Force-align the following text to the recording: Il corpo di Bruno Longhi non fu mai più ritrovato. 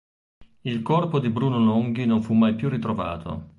Il 0.61 0.81
corpo 0.81 1.19
di 1.19 1.29
Bruno 1.29 1.59
Longhi 1.59 2.07
non 2.07 2.23
fu 2.23 2.33
mai 2.33 2.55
più 2.55 2.69
ritrovato. 2.69 3.49